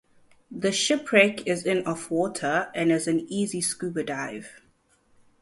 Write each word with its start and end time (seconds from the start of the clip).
The 0.49 0.71
shipwreck 0.71 1.45
is 1.45 1.63
in 1.63 1.85
of 1.85 2.09
water, 2.09 2.71
and 2.73 2.91
is 2.91 3.07
an 3.07 3.19
easy 3.31 3.61
scuba 3.61 4.03
dive. 4.03 4.63